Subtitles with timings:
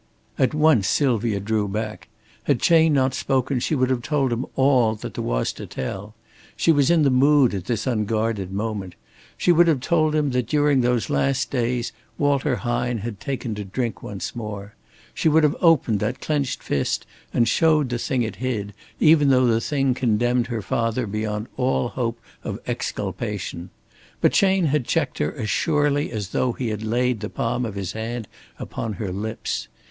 [0.39, 2.07] At once Sylvia drew back.
[2.45, 6.15] Had Chayne not spoken, she would have told him all that there was to tell.
[6.55, 8.95] She was in the mood at this unguarded moment.
[9.37, 13.63] She would have told him that during these last days Walter Hine had taken to
[13.63, 14.73] drink once more.
[15.13, 19.45] She would have opened that clenched fist and showed the thing it hid, even though
[19.45, 23.69] the thing condemned her father beyond all hope of exculpation.
[24.19, 27.75] But Chayne had checked her as surely as though he had laid the palm of
[27.75, 28.27] his hand
[28.57, 29.67] upon her lips.